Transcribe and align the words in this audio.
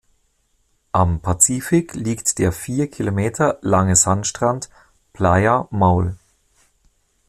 Am 0.93 1.19
Pazifik 1.21 1.93
liegt 1.93 2.39
der 2.39 2.51
vier 2.51 2.89
km 2.89 3.51
lange 3.61 3.95
Sandstrand 3.95 4.71
"Playa 5.13 5.67
Maule". 5.69 6.15